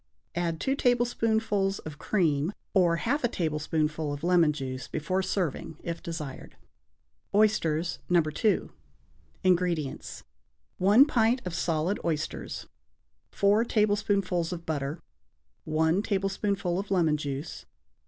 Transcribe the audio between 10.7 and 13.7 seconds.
1 pint of solid oysters. 4